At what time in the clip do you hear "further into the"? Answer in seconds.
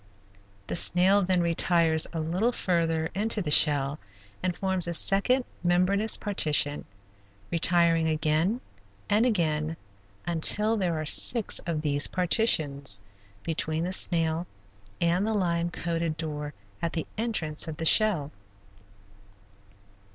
2.51-3.51